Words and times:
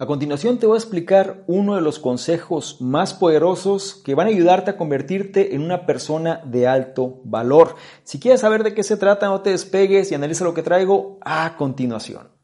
A 0.00 0.06
continuación 0.06 0.58
te 0.58 0.66
voy 0.68 0.76
a 0.76 0.78
explicar 0.78 1.42
uno 1.48 1.74
de 1.74 1.80
los 1.80 1.98
consejos 1.98 2.76
más 2.80 3.14
poderosos 3.14 4.00
que 4.04 4.14
van 4.14 4.28
a 4.28 4.30
ayudarte 4.30 4.70
a 4.70 4.76
convertirte 4.76 5.56
en 5.56 5.62
una 5.62 5.86
persona 5.86 6.40
de 6.44 6.68
alto 6.68 7.20
valor. 7.24 7.74
Si 8.04 8.20
quieres 8.20 8.42
saber 8.42 8.62
de 8.62 8.74
qué 8.74 8.84
se 8.84 8.96
trata, 8.96 9.26
no 9.26 9.40
te 9.40 9.50
despegues 9.50 10.12
y 10.12 10.14
analiza 10.14 10.44
lo 10.44 10.54
que 10.54 10.62
traigo 10.62 11.18
a 11.20 11.56
continuación. 11.56 12.37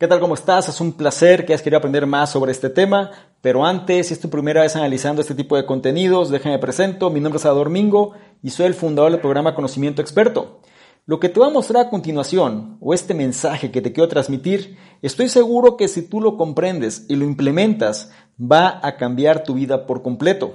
¿Qué 0.00 0.08
tal? 0.08 0.18
¿Cómo 0.18 0.32
estás? 0.32 0.66
Es 0.66 0.80
un 0.80 0.94
placer 0.94 1.44
que 1.44 1.52
hayas 1.52 1.60
querido 1.60 1.76
aprender 1.76 2.06
más 2.06 2.30
sobre 2.30 2.52
este 2.52 2.70
tema, 2.70 3.10
pero 3.42 3.66
antes, 3.66 4.06
si 4.06 4.14
es 4.14 4.20
tu 4.20 4.30
primera 4.30 4.62
vez 4.62 4.74
analizando 4.74 5.20
este 5.20 5.34
tipo 5.34 5.58
de 5.58 5.66
contenidos, 5.66 6.30
déjame 6.30 6.58
presento, 6.58 7.10
mi 7.10 7.20
nombre 7.20 7.36
es 7.36 7.44
Ador 7.44 7.68
Mingo 7.68 8.14
y 8.42 8.48
soy 8.48 8.64
el 8.64 8.72
fundador 8.72 9.10
del 9.10 9.20
programa 9.20 9.54
Conocimiento 9.54 10.00
Experto. 10.00 10.62
Lo 11.04 11.20
que 11.20 11.28
te 11.28 11.38
voy 11.38 11.50
a 11.50 11.52
mostrar 11.52 11.84
a 11.84 11.90
continuación, 11.90 12.78
o 12.80 12.94
este 12.94 13.12
mensaje 13.12 13.70
que 13.70 13.82
te 13.82 13.92
quiero 13.92 14.08
transmitir, 14.08 14.78
estoy 15.02 15.28
seguro 15.28 15.76
que 15.76 15.86
si 15.86 16.00
tú 16.00 16.22
lo 16.22 16.38
comprendes 16.38 17.04
y 17.10 17.16
lo 17.16 17.26
implementas, 17.26 18.10
va 18.40 18.80
a 18.82 18.96
cambiar 18.96 19.44
tu 19.44 19.52
vida 19.52 19.86
por 19.86 20.02
completo. 20.02 20.54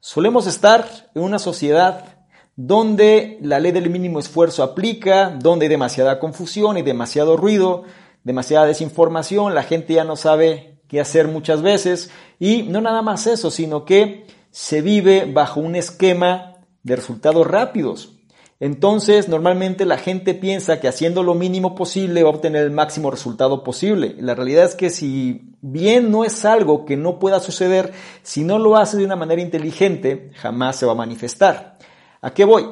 Solemos 0.00 0.48
estar 0.48 0.88
en 1.14 1.22
una 1.22 1.38
sociedad 1.38 2.16
donde 2.56 3.38
la 3.42 3.60
ley 3.60 3.70
del 3.70 3.90
mínimo 3.90 4.18
esfuerzo 4.18 4.64
aplica, 4.64 5.30
donde 5.30 5.66
hay 5.66 5.70
demasiada 5.70 6.18
confusión 6.18 6.76
y 6.78 6.82
demasiado 6.82 7.36
ruido, 7.36 7.84
demasiada 8.24 8.66
desinformación, 8.66 9.54
la 9.54 9.62
gente 9.62 9.94
ya 9.94 10.04
no 10.04 10.16
sabe 10.16 10.80
qué 10.88 11.00
hacer 11.00 11.28
muchas 11.28 11.62
veces 11.62 12.10
y 12.38 12.64
no 12.64 12.80
nada 12.80 13.02
más 13.02 13.26
eso, 13.26 13.50
sino 13.50 13.84
que 13.84 14.26
se 14.50 14.82
vive 14.82 15.24
bajo 15.24 15.60
un 15.60 15.74
esquema 15.76 16.56
de 16.82 16.96
resultados 16.96 17.46
rápidos. 17.46 18.18
Entonces, 18.60 19.28
normalmente 19.28 19.84
la 19.84 19.98
gente 19.98 20.34
piensa 20.34 20.78
que 20.78 20.86
haciendo 20.86 21.24
lo 21.24 21.34
mínimo 21.34 21.74
posible 21.74 22.22
va 22.22 22.30
a 22.30 22.32
obtener 22.34 22.62
el 22.62 22.70
máximo 22.70 23.10
resultado 23.10 23.64
posible. 23.64 24.14
La 24.20 24.36
realidad 24.36 24.64
es 24.64 24.76
que 24.76 24.88
si 24.88 25.56
bien 25.60 26.12
no 26.12 26.24
es 26.24 26.44
algo 26.44 26.84
que 26.84 26.96
no 26.96 27.18
pueda 27.18 27.40
suceder, 27.40 27.92
si 28.22 28.44
no 28.44 28.60
lo 28.60 28.76
hace 28.76 28.96
de 28.96 29.04
una 29.04 29.16
manera 29.16 29.42
inteligente, 29.42 30.30
jamás 30.34 30.76
se 30.76 30.86
va 30.86 30.92
a 30.92 30.94
manifestar. 30.94 31.76
¿A 32.20 32.32
qué 32.32 32.44
voy? 32.44 32.68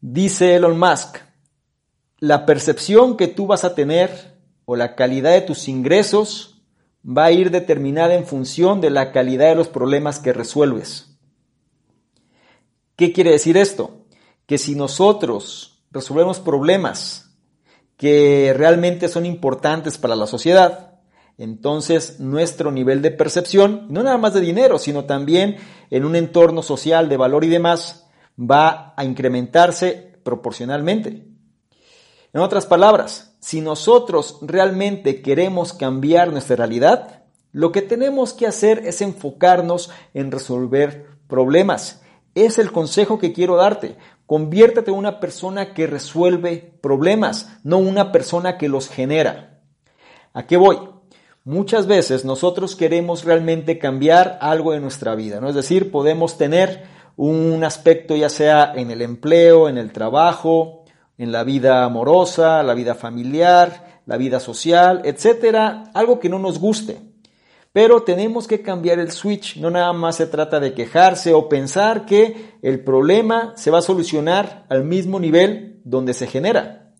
Dice 0.00 0.54
Elon 0.54 0.78
Musk, 0.78 1.18
la 2.20 2.44
percepción 2.44 3.16
que 3.16 3.28
tú 3.28 3.46
vas 3.46 3.64
a 3.64 3.74
tener 3.74 4.38
o 4.66 4.76
la 4.76 4.94
calidad 4.94 5.32
de 5.32 5.40
tus 5.40 5.68
ingresos 5.68 6.62
va 7.04 7.24
a 7.24 7.32
ir 7.32 7.50
determinada 7.50 8.14
en 8.14 8.26
función 8.26 8.82
de 8.82 8.90
la 8.90 9.10
calidad 9.10 9.48
de 9.48 9.54
los 9.54 9.68
problemas 9.68 10.20
que 10.20 10.34
resuelves. 10.34 11.18
¿Qué 12.94 13.12
quiere 13.12 13.30
decir 13.30 13.56
esto? 13.56 14.04
Que 14.46 14.58
si 14.58 14.74
nosotros 14.74 15.82
resolvemos 15.90 16.38
problemas 16.40 17.38
que 17.96 18.54
realmente 18.54 19.08
son 19.08 19.24
importantes 19.24 19.96
para 19.96 20.14
la 20.14 20.26
sociedad, 20.26 21.00
entonces 21.38 22.20
nuestro 22.20 22.70
nivel 22.70 23.00
de 23.00 23.12
percepción, 23.12 23.86
no 23.88 24.02
nada 24.02 24.18
más 24.18 24.34
de 24.34 24.42
dinero, 24.42 24.78
sino 24.78 25.06
también 25.06 25.56
en 25.88 26.04
un 26.04 26.16
entorno 26.16 26.62
social 26.62 27.08
de 27.08 27.16
valor 27.16 27.44
y 27.44 27.48
demás, 27.48 28.06
va 28.38 28.92
a 28.94 29.04
incrementarse 29.04 30.18
proporcionalmente. 30.22 31.29
En 32.32 32.40
otras 32.40 32.66
palabras, 32.66 33.34
si 33.40 33.60
nosotros 33.60 34.38
realmente 34.42 35.20
queremos 35.20 35.72
cambiar 35.72 36.30
nuestra 36.30 36.56
realidad, 36.56 37.24
lo 37.52 37.72
que 37.72 37.82
tenemos 37.82 38.32
que 38.32 38.46
hacer 38.46 38.86
es 38.86 39.00
enfocarnos 39.00 39.90
en 40.14 40.30
resolver 40.30 41.08
problemas. 41.26 42.02
Es 42.36 42.58
el 42.58 42.70
consejo 42.70 43.18
que 43.18 43.32
quiero 43.32 43.56
darte. 43.56 43.96
Conviértete 44.26 44.92
en 44.92 44.96
una 44.96 45.18
persona 45.18 45.74
que 45.74 45.88
resuelve 45.88 46.78
problemas, 46.80 47.48
no 47.64 47.78
una 47.78 48.12
persona 48.12 48.58
que 48.58 48.68
los 48.68 48.88
genera. 48.88 49.58
¿A 50.32 50.46
qué 50.46 50.56
voy? 50.56 50.78
Muchas 51.42 51.88
veces 51.88 52.24
nosotros 52.24 52.76
queremos 52.76 53.24
realmente 53.24 53.78
cambiar 53.80 54.38
algo 54.40 54.72
en 54.74 54.82
nuestra 54.82 55.16
vida, 55.16 55.40
¿no? 55.40 55.48
Es 55.48 55.56
decir, 55.56 55.90
podemos 55.90 56.38
tener 56.38 56.84
un 57.16 57.64
aspecto 57.64 58.14
ya 58.14 58.28
sea 58.28 58.72
en 58.76 58.92
el 58.92 59.02
empleo, 59.02 59.68
en 59.68 59.78
el 59.78 59.90
trabajo, 59.90 60.79
en 61.20 61.32
la 61.32 61.44
vida 61.44 61.84
amorosa, 61.84 62.62
la 62.62 62.72
vida 62.72 62.94
familiar, 62.94 64.00
la 64.06 64.16
vida 64.16 64.40
social, 64.40 65.02
etcétera, 65.04 65.90
algo 65.92 66.18
que 66.18 66.30
no 66.30 66.38
nos 66.38 66.58
guste. 66.58 66.96
Pero 67.74 68.04
tenemos 68.04 68.48
que 68.48 68.62
cambiar 68.62 68.98
el 68.98 69.12
switch, 69.12 69.58
no 69.58 69.70
nada 69.70 69.92
más 69.92 70.16
se 70.16 70.26
trata 70.26 70.60
de 70.60 70.72
quejarse 70.72 71.34
o 71.34 71.46
pensar 71.46 72.06
que 72.06 72.54
el 72.62 72.82
problema 72.82 73.52
se 73.54 73.70
va 73.70 73.80
a 73.80 73.82
solucionar 73.82 74.64
al 74.70 74.84
mismo 74.84 75.20
nivel 75.20 75.82
donde 75.84 76.14
se 76.14 76.26
genera. 76.26 76.94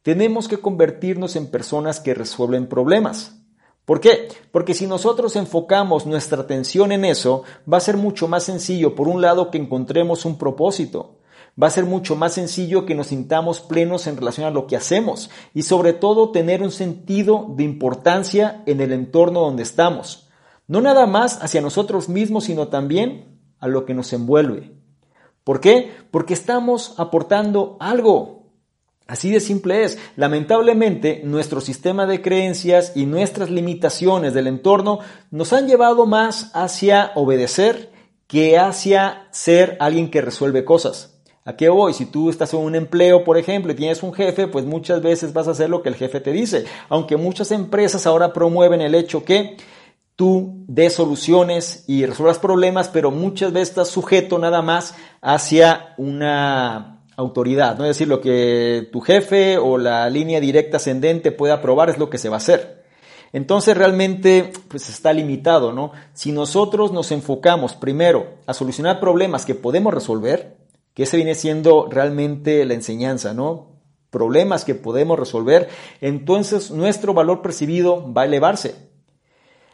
Tenemos 0.00 0.48
que 0.48 0.56
convertirnos 0.56 1.36
en 1.36 1.50
personas 1.50 2.00
que 2.00 2.14
resuelven 2.14 2.68
problemas. 2.68 3.42
¿Por 3.84 4.00
qué? 4.00 4.28
Porque 4.50 4.72
si 4.72 4.86
nosotros 4.86 5.36
enfocamos 5.36 6.06
nuestra 6.06 6.40
atención 6.40 6.90
en 6.90 7.04
eso, 7.04 7.42
va 7.70 7.76
a 7.76 7.80
ser 7.80 7.98
mucho 7.98 8.28
más 8.28 8.44
sencillo, 8.44 8.94
por 8.94 9.08
un 9.08 9.20
lado, 9.20 9.50
que 9.50 9.58
encontremos 9.58 10.24
un 10.24 10.38
propósito, 10.38 11.17
va 11.60 11.66
a 11.66 11.70
ser 11.70 11.84
mucho 11.84 12.14
más 12.14 12.34
sencillo 12.34 12.86
que 12.86 12.94
nos 12.94 13.08
sintamos 13.08 13.60
plenos 13.60 14.06
en 14.06 14.16
relación 14.16 14.46
a 14.46 14.50
lo 14.50 14.66
que 14.66 14.76
hacemos 14.76 15.30
y 15.54 15.62
sobre 15.62 15.92
todo 15.92 16.30
tener 16.30 16.62
un 16.62 16.70
sentido 16.70 17.46
de 17.56 17.64
importancia 17.64 18.62
en 18.66 18.80
el 18.80 18.92
entorno 18.92 19.40
donde 19.40 19.64
estamos. 19.64 20.28
No 20.66 20.80
nada 20.80 21.06
más 21.06 21.42
hacia 21.42 21.60
nosotros 21.60 22.08
mismos, 22.08 22.44
sino 22.44 22.68
también 22.68 23.40
a 23.58 23.68
lo 23.68 23.84
que 23.84 23.94
nos 23.94 24.12
envuelve. 24.12 24.72
¿Por 25.42 25.60
qué? 25.60 25.90
Porque 26.10 26.34
estamos 26.34 26.94
aportando 26.98 27.76
algo. 27.80 28.52
Así 29.06 29.30
de 29.30 29.40
simple 29.40 29.82
es. 29.82 29.98
Lamentablemente, 30.16 31.22
nuestro 31.24 31.62
sistema 31.62 32.06
de 32.06 32.20
creencias 32.20 32.92
y 32.94 33.06
nuestras 33.06 33.48
limitaciones 33.48 34.34
del 34.34 34.46
entorno 34.46 34.98
nos 35.30 35.54
han 35.54 35.66
llevado 35.66 36.04
más 36.04 36.50
hacia 36.54 37.12
obedecer 37.14 37.90
que 38.26 38.58
hacia 38.58 39.26
ser 39.30 39.78
alguien 39.80 40.10
que 40.10 40.20
resuelve 40.20 40.66
cosas. 40.66 41.17
¿A 41.48 41.56
qué 41.56 41.70
voy? 41.70 41.94
Si 41.94 42.04
tú 42.04 42.28
estás 42.28 42.52
en 42.52 42.60
un 42.60 42.74
empleo, 42.74 43.24
por 43.24 43.38
ejemplo, 43.38 43.72
y 43.72 43.74
tienes 43.74 44.02
un 44.02 44.12
jefe, 44.12 44.48
pues 44.48 44.66
muchas 44.66 45.00
veces 45.00 45.32
vas 45.32 45.48
a 45.48 45.52
hacer 45.52 45.70
lo 45.70 45.80
que 45.80 45.88
el 45.88 45.94
jefe 45.94 46.20
te 46.20 46.30
dice. 46.30 46.66
Aunque 46.90 47.16
muchas 47.16 47.52
empresas 47.52 48.06
ahora 48.06 48.34
promueven 48.34 48.82
el 48.82 48.94
hecho 48.94 49.24
que 49.24 49.56
tú 50.14 50.62
des 50.66 50.92
soluciones 50.92 51.84
y 51.86 52.04
resuelvas 52.04 52.38
problemas, 52.38 52.90
pero 52.90 53.10
muchas 53.10 53.54
veces 53.54 53.70
estás 53.70 53.88
sujeto 53.88 54.38
nada 54.38 54.60
más 54.60 54.94
hacia 55.22 55.94
una 55.96 57.06
autoridad, 57.16 57.78
¿no? 57.78 57.84
Es 57.86 57.96
decir, 57.96 58.08
lo 58.08 58.20
que 58.20 58.86
tu 58.92 59.00
jefe 59.00 59.56
o 59.56 59.78
la 59.78 60.10
línea 60.10 60.40
directa 60.40 60.76
ascendente 60.76 61.32
pueda 61.32 61.54
aprobar 61.54 61.88
es 61.88 61.96
lo 61.96 62.10
que 62.10 62.18
se 62.18 62.28
va 62.28 62.36
a 62.36 62.44
hacer. 62.44 62.84
Entonces 63.32 63.74
realmente 63.74 64.52
pues 64.68 64.90
está 64.90 65.14
limitado, 65.14 65.72
¿no? 65.72 65.92
Si 66.12 66.30
nosotros 66.30 66.92
nos 66.92 67.10
enfocamos 67.10 67.74
primero 67.74 68.34
a 68.44 68.52
solucionar 68.52 69.00
problemas 69.00 69.46
que 69.46 69.54
podemos 69.54 69.94
resolver, 69.94 70.57
que 70.98 71.04
ese 71.04 71.16
viene 71.16 71.36
siendo 71.36 71.86
realmente 71.88 72.64
la 72.64 72.74
enseñanza, 72.74 73.32
¿no? 73.32 73.68
Problemas 74.10 74.64
que 74.64 74.74
podemos 74.74 75.16
resolver, 75.16 75.68
entonces 76.00 76.72
nuestro 76.72 77.14
valor 77.14 77.40
percibido 77.40 78.12
va 78.12 78.22
a 78.22 78.24
elevarse. 78.24 78.74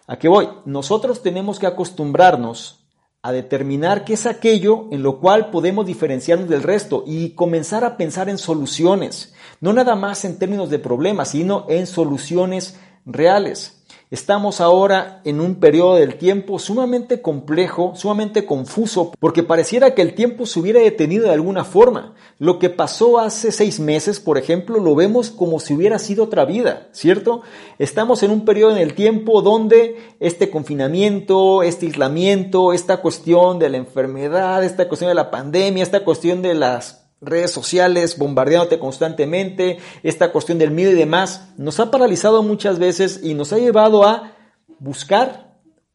¿A 0.06 0.18
qué 0.18 0.28
voy? 0.28 0.50
Nosotros 0.66 1.22
tenemos 1.22 1.58
que 1.58 1.66
acostumbrarnos 1.66 2.84
a 3.22 3.32
determinar 3.32 4.04
qué 4.04 4.12
es 4.12 4.26
aquello 4.26 4.84
en 4.90 5.02
lo 5.02 5.18
cual 5.18 5.48
podemos 5.48 5.86
diferenciarnos 5.86 6.50
del 6.50 6.62
resto 6.62 7.04
y 7.06 7.30
comenzar 7.30 7.84
a 7.84 7.96
pensar 7.96 8.28
en 8.28 8.36
soluciones, 8.36 9.32
no 9.62 9.72
nada 9.72 9.94
más 9.94 10.26
en 10.26 10.38
términos 10.38 10.68
de 10.68 10.78
problemas, 10.78 11.30
sino 11.30 11.64
en 11.70 11.86
soluciones 11.86 12.78
reales. 13.06 13.73
Estamos 14.10 14.60
ahora 14.60 15.22
en 15.24 15.40
un 15.40 15.54
periodo 15.54 15.96
del 15.96 16.16
tiempo 16.16 16.58
sumamente 16.58 17.22
complejo, 17.22 17.94
sumamente 17.96 18.44
confuso, 18.44 19.12
porque 19.18 19.42
pareciera 19.42 19.94
que 19.94 20.02
el 20.02 20.14
tiempo 20.14 20.44
se 20.44 20.60
hubiera 20.60 20.80
detenido 20.80 21.24
de 21.24 21.32
alguna 21.32 21.64
forma. 21.64 22.14
Lo 22.38 22.58
que 22.58 22.68
pasó 22.68 23.18
hace 23.18 23.50
seis 23.50 23.80
meses, 23.80 24.20
por 24.20 24.36
ejemplo, 24.36 24.78
lo 24.78 24.94
vemos 24.94 25.30
como 25.30 25.58
si 25.58 25.72
hubiera 25.72 25.98
sido 25.98 26.24
otra 26.24 26.44
vida, 26.44 26.88
¿cierto? 26.92 27.42
Estamos 27.78 28.22
en 28.22 28.30
un 28.30 28.44
periodo 28.44 28.72
en 28.72 28.82
el 28.82 28.94
tiempo 28.94 29.40
donde 29.40 29.96
este 30.20 30.50
confinamiento, 30.50 31.62
este 31.62 31.86
aislamiento, 31.86 32.74
esta 32.74 32.98
cuestión 32.98 33.58
de 33.58 33.70
la 33.70 33.78
enfermedad, 33.78 34.62
esta 34.64 34.86
cuestión 34.86 35.08
de 35.08 35.14
la 35.14 35.30
pandemia, 35.30 35.82
esta 35.82 36.04
cuestión 36.04 36.42
de 36.42 36.54
las 36.54 37.03
redes 37.20 37.50
sociales 37.50 38.18
bombardeándote 38.18 38.78
constantemente, 38.78 39.78
esta 40.02 40.32
cuestión 40.32 40.58
del 40.58 40.70
miedo 40.70 40.90
y 40.90 40.94
demás, 40.94 41.48
nos 41.56 41.80
ha 41.80 41.90
paralizado 41.90 42.42
muchas 42.42 42.78
veces 42.78 43.20
y 43.22 43.34
nos 43.34 43.52
ha 43.52 43.58
llevado 43.58 44.04
a 44.04 44.32
buscar 44.78 45.44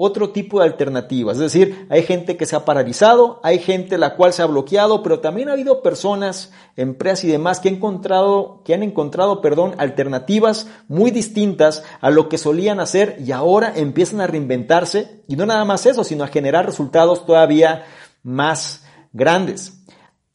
otro 0.02 0.30
tipo 0.30 0.60
de 0.60 0.66
alternativas. 0.66 1.36
Es 1.36 1.42
decir, 1.42 1.86
hay 1.90 2.04
gente 2.04 2.38
que 2.38 2.46
se 2.46 2.56
ha 2.56 2.64
paralizado, 2.64 3.42
hay 3.44 3.60
gente 3.60 3.98
la 3.98 4.16
cual 4.16 4.32
se 4.32 4.42
ha 4.42 4.46
bloqueado, 4.46 5.04
pero 5.04 5.20
también 5.20 5.50
ha 5.50 5.52
habido 5.52 5.82
personas, 5.82 6.54
empresas 6.78 7.26
y 7.26 7.28
demás 7.28 7.60
que 7.60 7.68
han 7.68 7.76
encontrado, 7.76 8.62
que 8.64 8.74
han 8.74 8.82
encontrado, 8.82 9.42
perdón, 9.42 9.76
alternativas 9.78 10.68
muy 10.88 11.12
distintas 11.12 11.84
a 12.00 12.12
lo 12.12 12.30
que 12.30 12.38
solían 12.38 12.80
hacer 12.80 13.18
y 13.20 13.34
ahora 13.34 13.74
empiezan 13.76 14.22
a 14.22 14.28
reinventarse 14.28 15.22
y 15.28 15.36
no 15.36 15.46
nada 15.46 15.66
más 15.66 15.86
eso, 15.86 16.06
sino 16.06 16.24
a 16.24 16.28
generar 16.28 16.66
resultados 16.66 17.26
todavía 17.26 17.84
más 18.24 18.86
grandes. 19.12 19.79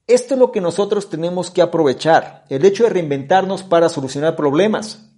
Esto 0.07 0.35
es 0.35 0.41
lo 0.41 0.53
que 0.53 0.61
nosotros 0.61 1.09
tenemos 1.09 1.51
que 1.51 1.63
aprovechar, 1.63 2.45
el 2.51 2.67
hecho 2.67 2.85
de 2.85 2.91
reinventarnos 2.91 3.63
para 3.63 3.89
solucionar 3.89 4.37
problemas. 4.37 5.09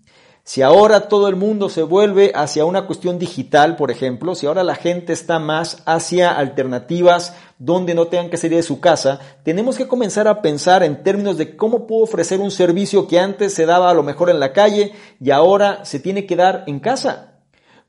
Si 0.44 0.62
ahora 0.62 1.09
todo 1.09 1.27
el 1.27 1.35
mundo 1.35 1.69
se 1.69 1.83
vuelve 1.83 2.31
hacia 2.37 2.65
una 2.65 2.87
cuestión 2.87 3.19
digital, 3.19 3.75
por 3.75 3.91
ejemplo, 3.91 4.37
si 4.37 4.47
ahora 4.47 4.62
la 4.62 4.77
gente 4.77 5.12
está 5.12 5.41
más 5.41 5.83
hacia 5.87 6.31
alternativas 6.31 7.35
donde 7.59 7.97
no 7.97 8.06
tengan 8.06 8.31
que 8.31 8.37
salir 8.37 8.59
de 8.59 8.62
su 8.62 8.79
casa, 8.79 9.19
tenemos 9.43 9.77
que 9.77 9.88
comenzar 9.88 10.29
a 10.29 10.41
pensar 10.41 10.85
en 10.85 11.03
términos 11.03 11.37
de 11.37 11.56
cómo 11.56 11.88
puedo 11.88 12.05
ofrecer 12.05 12.38
un 12.38 12.53
servicio 12.53 13.09
que 13.09 13.19
antes 13.19 13.55
se 13.55 13.67
daba 13.67 13.91
a 13.91 13.94
lo 13.94 14.05
mejor 14.05 14.31
en 14.31 14.38
la 14.38 14.53
calle 14.53 14.93
y 15.19 15.33
ahora 15.33 15.85
se 15.85 15.99
tiene 15.99 16.27
que 16.27 16.37
dar 16.37 16.62
en 16.69 16.79
casa. 16.79 17.41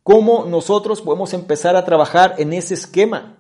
¿Cómo 0.02 0.46
nosotros 0.46 1.04
podemos 1.04 1.32
empezar 1.36 1.76
a 1.76 1.86
trabajar 1.86 2.34
en 2.40 2.54
ese 2.54 2.74
esquema? 2.74 3.37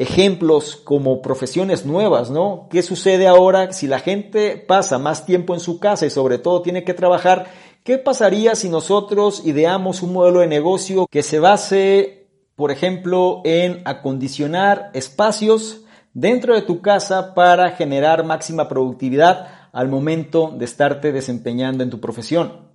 Ejemplos 0.00 0.76
como 0.76 1.20
profesiones 1.20 1.84
nuevas, 1.84 2.30
¿no? 2.30 2.68
¿Qué 2.70 2.82
sucede 2.82 3.26
ahora 3.26 3.72
si 3.72 3.86
la 3.86 3.98
gente 3.98 4.56
pasa 4.56 4.98
más 4.98 5.26
tiempo 5.26 5.52
en 5.52 5.60
su 5.60 5.78
casa 5.78 6.06
y 6.06 6.10
sobre 6.10 6.38
todo 6.38 6.62
tiene 6.62 6.84
que 6.84 6.94
trabajar 6.94 7.48
¿Qué 7.82 7.96
pasaría 7.96 8.54
si 8.56 8.68
nosotros 8.68 9.46
ideamos 9.46 10.02
un 10.02 10.12
modelo 10.12 10.40
de 10.40 10.46
negocio 10.46 11.06
que 11.10 11.22
se 11.22 11.38
base, 11.38 12.28
por 12.54 12.70
ejemplo, 12.70 13.40
en 13.44 13.80
acondicionar 13.86 14.90
espacios 14.92 15.80
dentro 16.12 16.54
de 16.54 16.60
tu 16.60 16.82
casa 16.82 17.32
para 17.32 17.70
generar 17.70 18.22
máxima 18.22 18.68
productividad 18.68 19.70
al 19.72 19.88
momento 19.88 20.54
de 20.54 20.66
estarte 20.66 21.10
desempeñando 21.10 21.82
en 21.82 21.88
tu 21.88 22.00
profesión? 22.00 22.68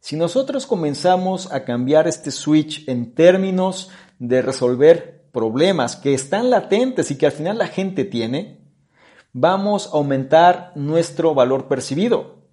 Si 0.00 0.16
nosotros 0.16 0.66
comenzamos 0.66 1.52
a 1.52 1.64
cambiar 1.64 2.08
este 2.08 2.30
switch 2.30 2.88
en 2.88 3.14
términos 3.14 3.90
de 4.18 4.40
resolver 4.40 5.23
problemas 5.34 5.96
que 5.96 6.14
están 6.14 6.48
latentes 6.48 7.10
y 7.10 7.18
que 7.18 7.26
al 7.26 7.32
final 7.32 7.58
la 7.58 7.66
gente 7.66 8.04
tiene, 8.04 8.64
vamos 9.34 9.88
a 9.88 9.98
aumentar 9.98 10.72
nuestro 10.76 11.34
valor 11.34 11.68
percibido. 11.68 12.44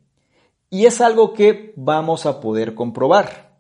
Y 0.70 0.88
es 0.88 1.00
algo 1.00 1.34
que 1.34 1.74
vamos 1.78 2.26
a 2.26 2.42
poder 2.42 2.76
comprobar. 2.76 3.52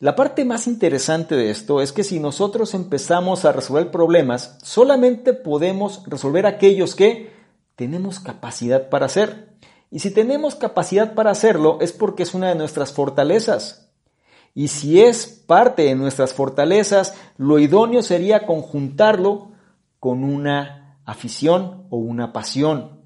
La 0.00 0.14
parte 0.14 0.44
más 0.44 0.68
interesante 0.68 1.34
de 1.34 1.50
esto 1.50 1.80
es 1.80 1.92
que 1.92 2.04
si 2.04 2.20
nosotros 2.20 2.74
empezamos 2.74 3.44
a 3.44 3.52
resolver 3.52 3.90
problemas, 3.90 4.58
solamente 4.62 5.32
podemos 5.32 6.04
resolver 6.06 6.46
aquellos 6.46 6.94
que 6.94 7.32
tenemos 7.74 8.20
capacidad 8.20 8.90
para 8.90 9.06
hacer. 9.06 9.56
Y 9.90 10.00
si 10.00 10.12
tenemos 10.12 10.54
capacidad 10.54 11.14
para 11.14 11.30
hacerlo 11.30 11.78
es 11.80 11.92
porque 11.92 12.22
es 12.22 12.34
una 12.34 12.50
de 12.50 12.54
nuestras 12.54 12.92
fortalezas. 12.92 13.87
Y 14.58 14.66
si 14.66 15.00
es 15.00 15.28
parte 15.46 15.82
de 15.82 15.94
nuestras 15.94 16.34
fortalezas, 16.34 17.14
lo 17.36 17.60
idóneo 17.60 18.02
sería 18.02 18.44
conjuntarlo 18.44 19.52
con 20.00 20.24
una 20.24 20.98
afición 21.04 21.86
o 21.90 21.98
una 21.98 22.32
pasión. 22.32 23.04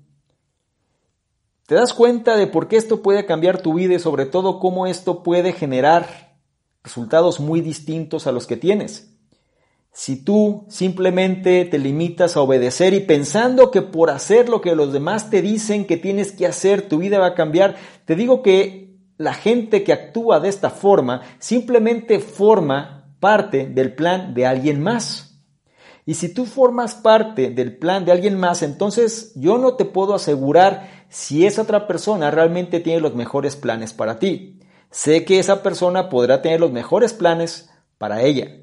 ¿Te 1.66 1.74
das 1.74 1.92
cuenta 1.92 2.38
de 2.38 2.46
por 2.46 2.68
qué 2.68 2.78
esto 2.78 3.02
puede 3.02 3.26
cambiar 3.26 3.60
tu 3.60 3.74
vida 3.74 3.92
y 3.92 3.98
sobre 3.98 4.24
todo 4.24 4.60
cómo 4.60 4.86
esto 4.86 5.22
puede 5.22 5.52
generar 5.52 6.38
resultados 6.82 7.38
muy 7.38 7.60
distintos 7.60 8.26
a 8.26 8.32
los 8.32 8.46
que 8.46 8.56
tienes? 8.56 9.14
Si 9.92 10.24
tú 10.24 10.64
simplemente 10.70 11.66
te 11.66 11.78
limitas 11.78 12.34
a 12.38 12.40
obedecer 12.40 12.94
y 12.94 13.00
pensando 13.00 13.70
que 13.70 13.82
por 13.82 14.08
hacer 14.08 14.48
lo 14.48 14.62
que 14.62 14.74
los 14.74 14.90
demás 14.90 15.28
te 15.28 15.42
dicen 15.42 15.86
que 15.86 15.98
tienes 15.98 16.32
que 16.32 16.46
hacer, 16.46 16.88
tu 16.88 16.96
vida 16.96 17.18
va 17.18 17.26
a 17.26 17.34
cambiar, 17.34 17.76
te 18.06 18.16
digo 18.16 18.40
que 18.40 18.91
la 19.22 19.34
gente 19.34 19.84
que 19.84 19.92
actúa 19.92 20.40
de 20.40 20.48
esta 20.48 20.68
forma 20.68 21.22
simplemente 21.38 22.18
forma 22.18 23.14
parte 23.20 23.66
del 23.66 23.94
plan 23.94 24.34
de 24.34 24.46
alguien 24.46 24.82
más. 24.82 25.40
Y 26.04 26.14
si 26.14 26.34
tú 26.34 26.44
formas 26.44 26.96
parte 26.96 27.50
del 27.50 27.78
plan 27.78 28.04
de 28.04 28.10
alguien 28.10 28.36
más, 28.36 28.64
entonces 28.64 29.32
yo 29.36 29.58
no 29.58 29.74
te 29.74 29.84
puedo 29.84 30.14
asegurar 30.14 31.06
si 31.08 31.46
esa 31.46 31.62
otra 31.62 31.86
persona 31.86 32.32
realmente 32.32 32.80
tiene 32.80 33.00
los 33.00 33.14
mejores 33.14 33.54
planes 33.54 33.92
para 33.92 34.18
ti. 34.18 34.58
Sé 34.90 35.24
que 35.24 35.38
esa 35.38 35.62
persona 35.62 36.08
podrá 36.08 36.42
tener 36.42 36.58
los 36.58 36.72
mejores 36.72 37.12
planes 37.12 37.70
para 37.98 38.22
ella. 38.22 38.56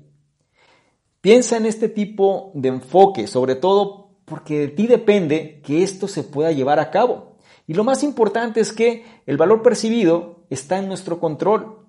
Piensa 1.22 1.56
en 1.56 1.66
este 1.66 1.88
tipo 1.88 2.52
de 2.54 2.68
enfoque, 2.68 3.28
sobre 3.28 3.56
todo 3.56 4.10
porque 4.26 4.60
de 4.60 4.68
ti 4.68 4.88
depende 4.88 5.62
que 5.64 5.84
esto 5.84 6.10
se 6.10 6.24
pueda 6.24 6.52
llevar 6.52 6.80
a 6.80 6.92
cabo. 6.92 7.29
Y 7.70 7.76
lo 7.76 7.84
más 7.84 8.02
importante 8.02 8.62
es 8.62 8.74
que 8.74 9.06
el 9.28 9.38
valor 9.38 9.62
percibido 9.62 10.40
está 10.50 10.80
en 10.80 10.88
nuestro 10.88 11.20
control. 11.20 11.86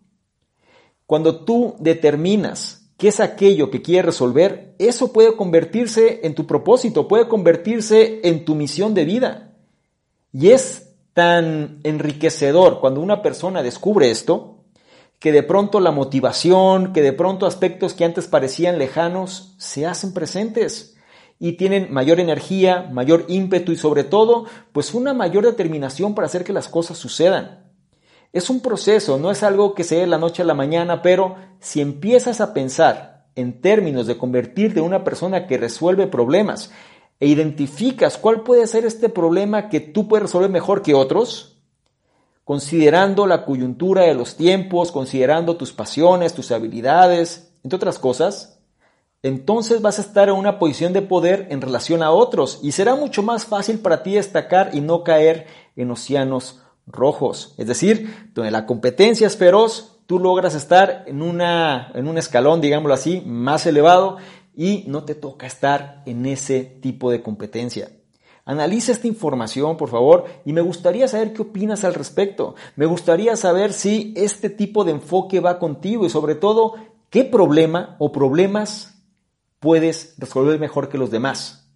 Cuando 1.06 1.46
tú 1.46 1.74
determinas 1.78 2.92
qué 2.98 3.08
es 3.08 3.18
aquello 3.18 3.70
que 3.70 3.80
quieres 3.80 4.04
resolver, 4.04 4.74
eso 4.78 5.10
puede 5.10 5.36
convertirse 5.36 6.20
en 6.24 6.34
tu 6.34 6.46
propósito, 6.46 7.08
puede 7.08 7.28
convertirse 7.28 8.20
en 8.24 8.44
tu 8.44 8.56
misión 8.56 8.92
de 8.92 9.06
vida. 9.06 9.56
Y 10.34 10.50
es 10.50 10.92
tan 11.14 11.80
enriquecedor 11.82 12.80
cuando 12.80 13.00
una 13.00 13.22
persona 13.22 13.62
descubre 13.62 14.10
esto, 14.10 14.66
que 15.18 15.32
de 15.32 15.42
pronto 15.42 15.80
la 15.80 15.92
motivación, 15.92 16.92
que 16.92 17.00
de 17.00 17.14
pronto 17.14 17.46
aspectos 17.46 17.94
que 17.94 18.04
antes 18.04 18.26
parecían 18.26 18.78
lejanos 18.78 19.54
se 19.56 19.86
hacen 19.86 20.12
presentes 20.12 20.98
y 21.42 21.52
tienen 21.52 21.90
mayor 21.90 22.20
energía, 22.20 22.90
mayor 22.92 23.24
ímpetu 23.26 23.72
y 23.72 23.76
sobre 23.76 24.04
todo, 24.04 24.44
pues 24.72 24.92
una 24.92 25.14
mayor 25.14 25.46
determinación 25.46 26.14
para 26.14 26.26
hacer 26.26 26.44
que 26.44 26.52
las 26.52 26.68
cosas 26.68 26.98
sucedan. 26.98 27.72
Es 28.32 28.50
un 28.50 28.60
proceso, 28.60 29.18
no 29.18 29.30
es 29.30 29.42
algo 29.42 29.74
que 29.74 29.82
se 29.82 29.96
dé 29.96 30.06
la 30.06 30.18
noche 30.18 30.42
a 30.42 30.44
la 30.44 30.54
mañana, 30.54 31.00
pero 31.00 31.36
si 31.58 31.80
empiezas 31.80 32.42
a 32.42 32.52
pensar 32.52 33.26
en 33.36 33.62
términos 33.62 34.06
de 34.06 34.18
convertirte 34.18 34.80
en 34.80 34.84
una 34.84 35.02
persona 35.02 35.46
que 35.46 35.56
resuelve 35.56 36.06
problemas 36.06 36.70
e 37.18 37.26
identificas 37.26 38.18
cuál 38.18 38.42
puede 38.42 38.66
ser 38.66 38.84
este 38.84 39.08
problema 39.08 39.70
que 39.70 39.80
tú 39.80 40.08
puedes 40.08 40.24
resolver 40.24 40.50
mejor 40.50 40.82
que 40.82 40.92
otros, 40.92 41.62
considerando 42.44 43.26
la 43.26 43.46
coyuntura 43.46 44.02
de 44.02 44.14
los 44.14 44.36
tiempos, 44.36 44.92
considerando 44.92 45.56
tus 45.56 45.72
pasiones, 45.72 46.34
tus 46.34 46.52
habilidades, 46.52 47.54
entre 47.64 47.76
otras 47.76 47.98
cosas, 47.98 48.59
entonces 49.22 49.82
vas 49.82 49.98
a 49.98 50.02
estar 50.02 50.28
en 50.28 50.34
una 50.34 50.58
posición 50.58 50.92
de 50.92 51.02
poder 51.02 51.46
en 51.50 51.60
relación 51.60 52.02
a 52.02 52.10
otros 52.10 52.58
y 52.62 52.72
será 52.72 52.94
mucho 52.94 53.22
más 53.22 53.44
fácil 53.44 53.78
para 53.80 54.02
ti 54.02 54.14
destacar 54.14 54.70
y 54.72 54.80
no 54.80 55.04
caer 55.04 55.46
en 55.76 55.90
océanos 55.90 56.62
rojos. 56.86 57.54
Es 57.58 57.66
decir, 57.66 58.30
donde 58.34 58.50
la 58.50 58.64
competencia 58.64 59.26
es 59.26 59.36
feroz, 59.36 59.98
tú 60.06 60.18
logras 60.18 60.54
estar 60.54 61.04
en, 61.06 61.20
una, 61.20 61.92
en 61.94 62.08
un 62.08 62.16
escalón, 62.16 62.62
digámoslo 62.62 62.94
así, 62.94 63.22
más 63.26 63.66
elevado 63.66 64.16
y 64.56 64.84
no 64.86 65.04
te 65.04 65.14
toca 65.14 65.46
estar 65.46 66.02
en 66.06 66.24
ese 66.24 66.62
tipo 66.64 67.10
de 67.10 67.22
competencia. 67.22 67.90
Analiza 68.46 68.90
esta 68.90 69.06
información, 69.06 69.76
por 69.76 69.90
favor, 69.90 70.24
y 70.46 70.54
me 70.54 70.62
gustaría 70.62 71.06
saber 71.06 71.34
qué 71.34 71.42
opinas 71.42 71.84
al 71.84 71.94
respecto. 71.94 72.54
Me 72.74 72.86
gustaría 72.86 73.36
saber 73.36 73.72
si 73.74 74.14
este 74.16 74.48
tipo 74.48 74.82
de 74.82 74.92
enfoque 74.92 75.40
va 75.40 75.58
contigo 75.58 76.06
y 76.06 76.10
sobre 76.10 76.34
todo, 76.34 76.74
qué 77.10 77.24
problema 77.24 77.96
o 77.98 78.10
problemas 78.10 78.99
puedes 79.60 80.14
resolver 80.18 80.58
mejor 80.58 80.88
que 80.88 80.98
los 80.98 81.10
demás. 81.10 81.70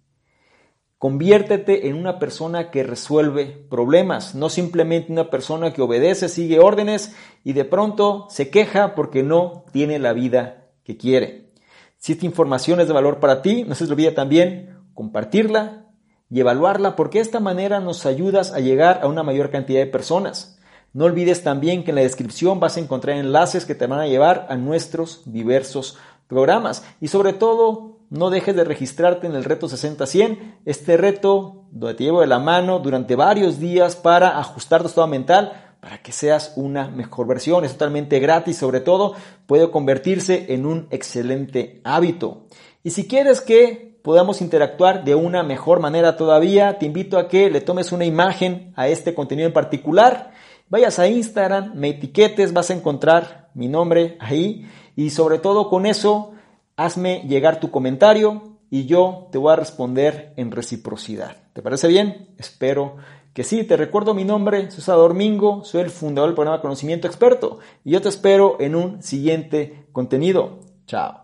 Conviértete 0.97 1.87
en 1.87 1.95
una 1.95 2.19
persona 2.19 2.71
que 2.71 2.83
resuelve 2.83 3.45
problemas, 3.69 4.33
no 4.33 4.49
simplemente 4.49 5.11
una 5.11 5.29
persona 5.29 5.71
que 5.71 5.81
obedece, 5.81 6.29
sigue 6.29 6.59
órdenes 6.59 7.13
y 7.43 7.53
de 7.53 7.65
pronto 7.65 8.27
se 8.29 8.49
queja 8.49 8.95
porque 8.95 9.21
no 9.21 9.65
tiene 9.71 9.99
la 9.99 10.13
vida 10.13 10.71
que 10.83 10.97
quiere. 10.97 11.51
Si 11.97 12.13
esta 12.13 12.25
información 12.25 12.79
es 12.79 12.87
de 12.87 12.93
valor 12.93 13.19
para 13.19 13.41
ti, 13.41 13.63
no 13.67 13.75
se 13.75 13.85
te 13.85 13.91
olvide 13.91 14.11
también 14.11 14.79
compartirla 14.93 15.85
y 16.29 16.39
evaluarla 16.39 16.95
porque 16.95 17.19
de 17.19 17.23
esta 17.23 17.39
manera 17.39 17.79
nos 17.81 18.05
ayudas 18.05 18.53
a 18.53 18.59
llegar 18.59 19.01
a 19.03 19.07
una 19.07 19.21
mayor 19.21 19.51
cantidad 19.51 19.81
de 19.81 19.87
personas. 19.87 20.59
No 20.93 21.05
olvides 21.05 21.43
también 21.43 21.83
que 21.83 21.91
en 21.91 21.95
la 21.95 22.01
descripción 22.03 22.59
vas 22.59 22.77
a 22.77 22.79
encontrar 22.79 23.17
enlaces 23.17 23.65
que 23.65 23.75
te 23.75 23.85
van 23.85 23.99
a 23.99 24.07
llevar 24.07 24.47
a 24.49 24.55
nuestros 24.55 25.23
diversos 25.25 25.97
programas 26.27 26.83
y 27.01 27.07
sobre 27.07 27.33
todo 27.33 27.99
no 28.09 28.29
dejes 28.29 28.55
de 28.55 28.63
registrarte 28.63 29.27
en 29.27 29.35
el 29.35 29.43
reto 29.43 29.67
60-100, 29.67 30.59
este 30.65 30.97
reto 30.97 31.65
donde 31.71 31.95
te 31.95 32.03
llevo 32.03 32.21
de 32.21 32.27
la 32.27 32.39
mano 32.39 32.79
durante 32.79 33.15
varios 33.15 33.59
días 33.59 33.95
para 33.95 34.39
ajustar 34.39 34.81
tu 34.81 34.87
estado 34.87 35.07
mental 35.07 35.75
para 35.85 36.01
que 36.01 36.11
seas 36.11 36.53
una 36.55 36.87
mejor 36.87 37.27
versión. 37.27 37.63
Es 37.63 37.73
totalmente 37.73 38.19
gratis, 38.19 38.57
sobre 38.57 38.79
todo 38.79 39.13
puede 39.45 39.69
convertirse 39.69 40.53
en 40.53 40.65
un 40.65 40.87
excelente 40.89 41.81
hábito. 41.83 42.47
Y 42.83 42.91
si 42.91 43.07
quieres 43.07 43.41
que 43.41 43.99
podamos 44.01 44.41
interactuar 44.41 45.03
de 45.03 45.15
una 45.15 45.43
mejor 45.43 45.79
manera 45.79 46.17
todavía, 46.17 46.79
te 46.79 46.85
invito 46.85 47.17
a 47.17 47.27
que 47.27 47.49
le 47.49 47.61
tomes 47.61 47.91
una 47.91 48.05
imagen 48.05 48.73
a 48.75 48.87
este 48.87 49.13
contenido 49.13 49.47
en 49.47 49.53
particular. 49.53 50.31
Vayas 50.69 50.97
a 50.99 51.07
Instagram, 51.07 51.75
me 51.75 51.89
etiquetes, 51.89 52.53
vas 52.53 52.69
a 52.69 52.73
encontrar 52.73 53.44
mi 53.55 53.67
nombre 53.67 54.17
ahí 54.19 54.69
y 54.95 55.09
sobre 55.09 55.39
todo 55.39 55.69
con 55.69 55.85
eso 55.85 56.33
hazme 56.75 57.23
llegar 57.27 57.59
tu 57.59 57.71
comentario 57.71 58.57
y 58.69 58.85
yo 58.85 59.29
te 59.31 59.37
voy 59.37 59.53
a 59.53 59.55
responder 59.55 60.33
en 60.37 60.51
reciprocidad. 60.51 61.37
¿Te 61.53 61.61
parece 61.61 61.87
bien? 61.87 62.29
Espero 62.37 62.97
que 63.33 63.43
sí, 63.43 63.63
te 63.63 63.77
recuerdo 63.77 64.13
mi 64.13 64.23
nombre, 64.23 64.71
soy 64.71 64.81
Salvador 64.81 65.13
Mingo, 65.13 65.63
soy 65.63 65.81
el 65.81 65.89
fundador 65.89 66.29
del 66.29 66.35
programa 66.35 66.61
Conocimiento 66.61 67.07
Experto 67.07 67.59
y 67.83 67.91
yo 67.91 68.01
te 68.01 68.09
espero 68.09 68.57
en 68.59 68.75
un 68.75 69.01
siguiente 69.01 69.87
contenido. 69.91 70.59
Chao. 70.87 71.21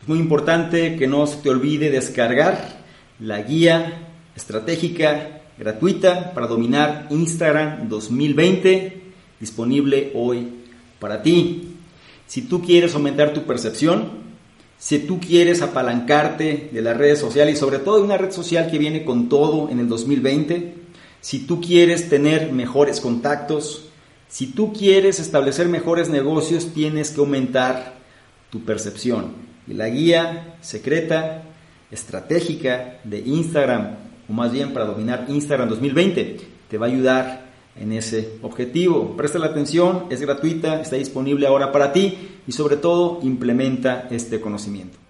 Es 0.00 0.08
muy 0.08 0.18
importante 0.18 0.96
que 0.96 1.06
no 1.06 1.26
se 1.26 1.38
te 1.38 1.50
olvide 1.50 1.90
descargar 1.90 2.58
la 3.18 3.42
guía 3.42 4.08
estratégica 4.34 5.42
gratuita 5.58 6.32
para 6.34 6.46
dominar 6.46 7.06
Instagram 7.10 7.88
2020, 7.88 9.12
disponible 9.40 10.12
hoy 10.14 10.55
para 10.98 11.22
ti. 11.22 11.76
Si 12.26 12.42
tú 12.42 12.62
quieres 12.62 12.94
aumentar 12.94 13.32
tu 13.32 13.44
percepción, 13.44 14.26
si 14.78 14.98
tú 14.98 15.20
quieres 15.20 15.62
apalancarte 15.62 16.70
de 16.72 16.82
las 16.82 16.96
redes 16.96 17.18
sociales 17.18 17.56
y 17.56 17.58
sobre 17.58 17.78
todo 17.78 17.98
de 17.98 18.04
una 18.04 18.18
red 18.18 18.30
social 18.30 18.70
que 18.70 18.78
viene 18.78 19.04
con 19.04 19.28
todo 19.28 19.70
en 19.70 19.80
el 19.80 19.88
2020, 19.88 20.74
si 21.20 21.40
tú 21.40 21.60
quieres 21.60 22.08
tener 22.08 22.52
mejores 22.52 23.00
contactos, 23.00 23.88
si 24.28 24.48
tú 24.48 24.72
quieres 24.72 25.18
establecer 25.18 25.68
mejores 25.68 26.08
negocios, 26.08 26.72
tienes 26.74 27.10
que 27.10 27.20
aumentar 27.20 27.94
tu 28.50 28.64
percepción. 28.64 29.32
Y 29.66 29.74
la 29.74 29.88
guía 29.88 30.56
secreta, 30.60 31.42
estratégica 31.90 33.00
de 33.04 33.20
Instagram, 33.20 33.96
o 34.28 34.32
más 34.32 34.52
bien 34.52 34.72
para 34.72 34.86
dominar 34.86 35.26
Instagram 35.28 35.68
2020, 35.68 36.36
te 36.68 36.78
va 36.78 36.86
a 36.86 36.90
ayudar 36.90 37.45
en 37.80 37.92
ese 37.92 38.38
objetivo. 38.42 39.16
Presta 39.16 39.38
la 39.38 39.46
atención, 39.46 40.04
es 40.10 40.20
gratuita, 40.20 40.80
está 40.80 40.96
disponible 40.96 41.46
ahora 41.46 41.72
para 41.72 41.92
ti 41.92 42.16
y 42.46 42.52
sobre 42.52 42.76
todo 42.76 43.20
implementa 43.22 44.08
este 44.10 44.40
conocimiento. 44.40 45.05